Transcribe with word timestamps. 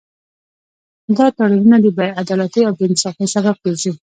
دا 1.17 1.25
تړونونه 1.37 1.77
د 1.81 1.85
بې 1.97 2.07
عدالتۍ 2.21 2.61
او 2.65 2.73
بې 2.77 2.85
انصافۍ 2.89 3.25
سبب 3.35 3.55
ګرځي 3.65 3.91